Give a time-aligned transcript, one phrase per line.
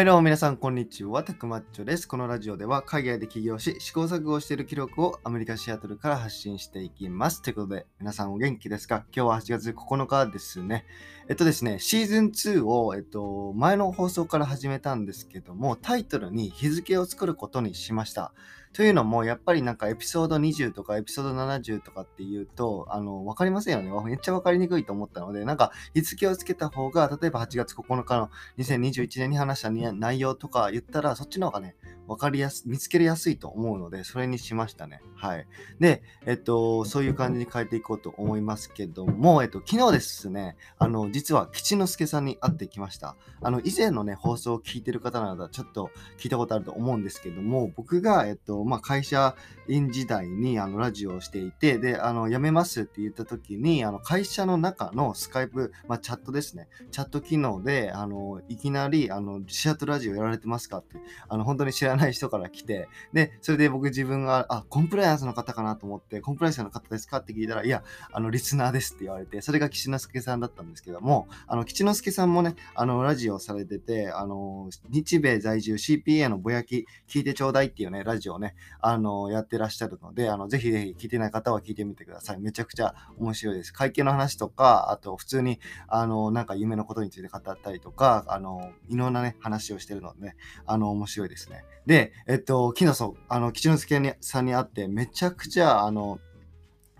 [0.00, 2.08] はいどうも皆さんこんにちは、たくまっちょです。
[2.08, 7.42] このラジオでは海外で起業し試行錯誤している記録をアメリカ・シアトルから発信していきます。
[7.42, 9.04] ということで皆さんお元気ですか？
[9.14, 10.86] 今日は8月9日ですね。
[11.28, 18.32] えっとですね、シーズン2を、えっと、前の放送から始めたんですけども、タイトルに日付を作ることにしました。
[18.72, 24.08] というのも、やっぱりなんかエピソード20とかエピソード70とかっていうと、あの、わかりませんよね。
[24.08, 31.76] めっちゃわかりにくいと思ったので、なんか日付をつけた方が、例えば8月9日の2021年に話した内容とか言ったら、そっちの方がね、
[32.10, 35.00] わかりやす、見つけやすいと思うので、それにしましたね。
[35.14, 35.46] はい。
[35.78, 43.14] で、えっと、そういう感じに変えていこうと思いますけども、えっと、昨日ですね、あの、実は吉之助さんに会ってきました。
[43.40, 49.36] あの、以前のね、放送を聞いてる方なら、ちょっと聞いたことあると思うんですけども、僕が、えっと、まあ、会社
[49.68, 60.78] 員時代に、あの、ラジオをしていて、で、あの、辞めますって言った時に、あの、会社の中のスカイプ、まあ、チャットですね、チャット機能で、あの、いきなり、あの、シアトラジオやられてますか？
[60.78, 60.96] って、
[61.28, 67.18] あの、本当に知らない人から来て、で、それで僕自分が、あ、コンプライアンスの方かなと思って、コンプライアンスの方ですか？
[67.18, 82.40] って聞いたら、いや、あの、リスナーですって言われて、それが吉之助さんだったんですけども、あの、吉之助さんもね、あの、ラジオされてて、あの、日米在住 CPA のぼやき聞いてちょうだいっていうね、ラジオをね、あの、やってらっしゃるので、あの、ぜひぜひ聞いてない方は聞いてみてください。
[82.40, 83.72] めちゃくちゃ面白いです。
[83.72, 91.64] 会計の話とか、あと、普通に、あの、なんか夢のことについて語ったりとか、あの、いろんなね、話をしてるのでね、あの、面白いですね。
[91.86, 96.18] で、えっと、昨日そう、あの、吉之助さんに会って、めちゃくちゃ、あの、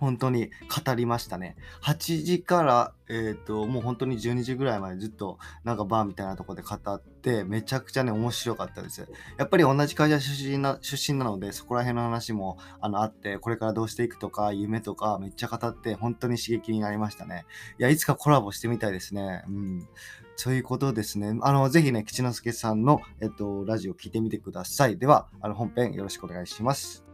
[0.00, 0.50] 本当に
[0.84, 1.56] 語りましたね。
[1.82, 9.06] 8時から、えっ、と、もう本当に12時ぐらいまでずっとなんかバーみたいなとこで語って、めちゃくちゃね、面白かったです。
[9.36, 17.44] やっぱり同じ会社出身な出身なので、そこら辺の話もあのあって、これからどうしていくとか、夢とかめっちゃ語って、本当に刺激になりましたね。
[17.78, 19.44] いや、いつかコラボしてみたいですね。
[19.48, 19.88] うん。
[20.36, 21.38] そういうことですね。
[21.42, 24.96] あの、ぜひね、吉之助さんの、えっと、ラジオ聞いてみてください。
[24.96, 27.04] では、あの、本編よろしくお願いします。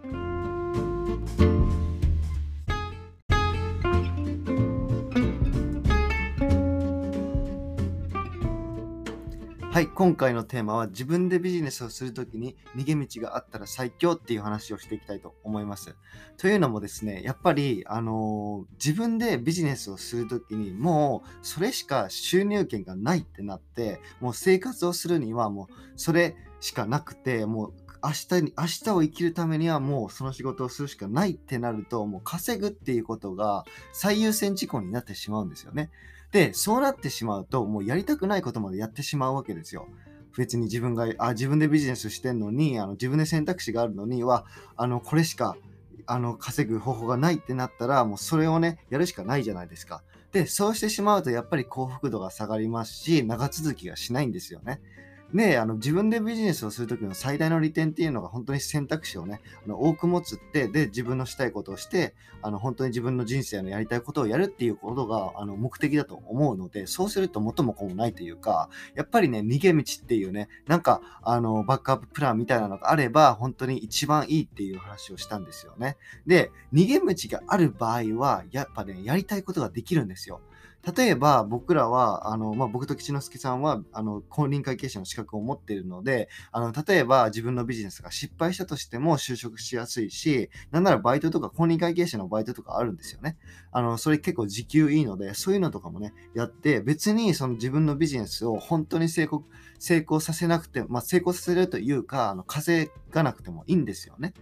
[9.77, 15.95] はい、今回のテーマは自分でビジネスをするときに逃げ道があったら最強っていう話をしていきたいと思います。
[16.39, 35.91] というのもですね、やっぱり、あのー自分でビジネスをするときにもうそれしか収入源がないってなって、もう生活をするにはもうそれしかなくて、もう明日に、明日を生きるためにはもうその仕事をするしかないってなると、もう稼ぐっていうことが最優先事項になってしまうんですよね。
[36.33, 39.89] で、そうなってしまうと、もうやりたくないことまでやってしまうわけですよ。
[40.37, 44.45] 別に自分が、あ、自分でビジネスしてんのに、あの自分で選択肢があるのには、
[44.77, 45.57] あの、これしか、
[46.07, 50.03] あの、稼ぐ方法がないってなったら、もうそれをね、やるしかないじゃないですか。
[50.33, 54.81] で、そうしてしまうと、やっぱり幸福度が下がりますし、長続きがしないんですよね。
[55.35, 75.97] で、あの自分でビジネスをするときの最大の利点っていうのが本当に選択肢をね、あの多く持つって、で、自分のしたいことをして、あの本当に自分の人生のやりたいことをやるっていうことがあの目的だと思うので、そうすると元も子もないというか、やっぱりね、逃げ道っていうね、なんかあのバックアッププランみたいなのがあれば、本当に一番いいっていう話をしたんですよね。
[76.27, 80.41] で、逃げ道がある場合は、やっぱね、やりたいことができるんですよ。
[80.95, 93.37] 例えば僕らはあの、まあ、僕と吉之助さんはあの公認会計士の資格を持っているのであの例えば自分のビジネスが失敗したとしても就職しやすいしなんならバイトとか公認会計士のバイトとかあるんですよね。
[93.73, 99.45] あのそれ結構時給いいのでそういうのとかもねやって別にその自分のビジネスを本当に成功
[99.79, 104.35] 成功させなくて、まあ、成功させるというかあの稼がなくてもいいんですよね。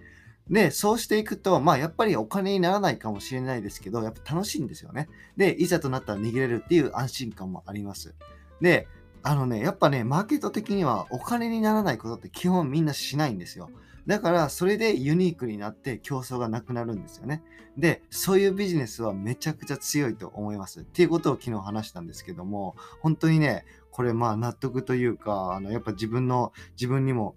[0.50, 5.08] で、そうしていくと、まあ、やっぱりお金にならないかもしれないですけど、やっぱ楽しいんですよね。
[5.36, 8.14] で、いざとなったら逃げれるっていう安心感もあります。
[8.60, 8.86] で、
[9.22, 13.70] あのね、やっぱね、マーケット的にはお金にならないことって基本みんなしないんですよ。
[14.06, 17.42] だから、それでユニークになって競争がなくなるんですよね。
[17.78, 20.80] で、そういうビジネスはめちゃくちゃ強いと思います。
[20.80, 27.34] っていうことを昨日話したんですけども、本当にね、これまあ納得というか、あのやっぱ自分の、自分にも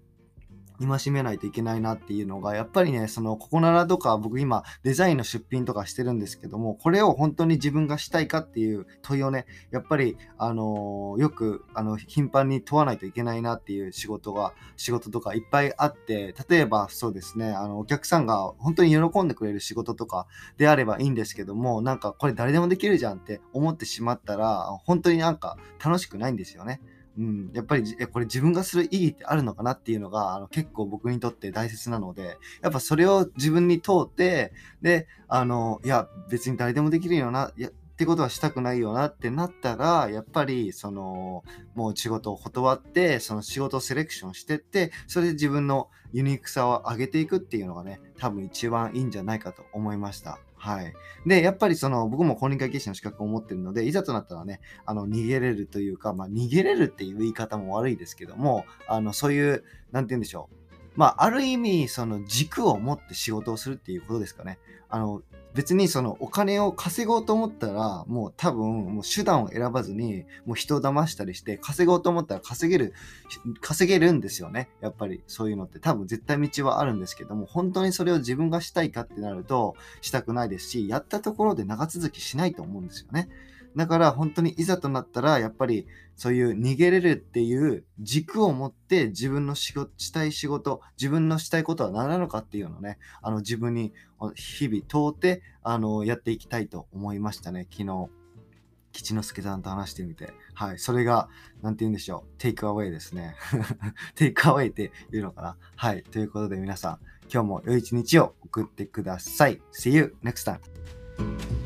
[0.78, 20.26] 戒めないといけないなっていうのが、やっぱりね、そのココナラとか僕今デザインの出品とかしてるんですけども、これを本当に自分がしたいかっていう問いをね、やっぱり、あのーよく、あの、頻繁に問わないといけないなっていう仕事が、仕事とかいっぱいあって、例えばそうですね、あの、お客さんが本当に喜んでくれる仕事とか
[20.56, 26.80] であればいいんですけども、なんかこれ誰でもできるじゃんって思ってしまったら、本当になんか楽しくないんですよね。
[27.18, 41.42] うん、やっぱりこれ自分がする意義ってあるのかなっていうのがあの結構僕にとって大切なのでやっぱそれを自分に問うてであのいや別に誰でもできるよなやってことはしたくないよなってなったら、やっぱり、その、
[41.74, 50.38] もう仕事を断って、その仕事をセレクションしてって、それで自分のユニークさを上げていくっていうのがね、多分一番いいんじゃないかと思いました。
[50.58, 50.92] はい。
[51.24, 60.67] で、やっぱりその、僕も公認会計士の資格を持ってるので、いざとなったらね、あの、逃げれるというか、まあ、逃げれるっていう言い方も悪いですけども、あの、そういう、なんて言うんでしょう。
[60.98, 64.58] まあ、ある意味、その軸を持って仕事をするっていうことですかね。
[64.88, 65.22] あの、
[65.54, 72.94] 別にそのお金を稼ごうと思ったら、もう多分、もう手段を選ばずに、もう人を騙したりして、稼ごうと思ったら稼げる、
[73.60, 74.70] 稼げるんですよね。
[74.80, 83.28] やっぱりそういうのって多分絶対道はあるんですけども、本当にそれを自分がしたいかってなると、したくないですし、やったところで長続きしないと思うんですよね。
[83.76, 85.86] だから本当にいざとなったら、やっぱり
[86.16, 93.92] そういう逃げれるっていう軸を持って自分の仕事したい仕事、自分のしたいことは何なのかっていうのをね、あの自分に
[94.34, 98.08] 日々問うて、あの、やっていきたいと思いましたね、昨日。
[98.90, 100.32] 吉之助さんと話してみて。
[100.54, 100.78] はい。
[100.78, 101.28] それが、
[101.62, 102.38] なんて言うんでしょう。
[102.38, 103.36] テイクアウェイですね。
[104.16, 105.56] テイクアウェイって言うのかな。
[105.76, 106.02] はい。
[106.02, 106.98] ということで皆さん、
[107.32, 109.60] 今日も良い一日を送ってください。
[109.72, 111.57] See you next time.